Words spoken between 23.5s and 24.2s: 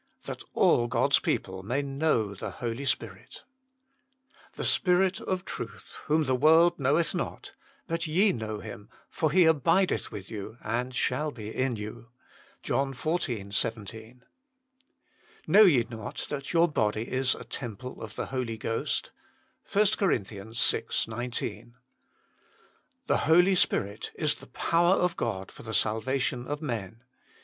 Spirit